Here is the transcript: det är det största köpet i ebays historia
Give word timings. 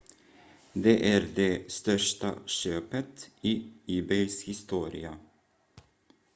det 0.73 1.09
är 1.15 1.27
det 1.35 1.71
största 1.71 2.33
köpet 2.45 3.29
i 3.41 3.71
ebays 3.87 4.43
historia 4.47 5.17